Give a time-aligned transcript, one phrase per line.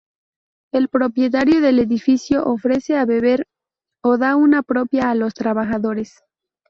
[0.73, 3.45] El propietario del edificio ofrece a beber
[4.03, 6.23] o da una propina a los trabajadores.